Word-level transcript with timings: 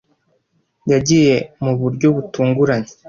Yagiye 0.91 1.35
mu 1.63 1.73
buryo 1.81 2.07
butunguranye. 2.15 2.89